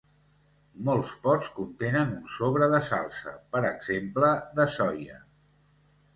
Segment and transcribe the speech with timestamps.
[0.87, 5.21] Molts pots contenen un sobre de salsa, per exemple, de soia.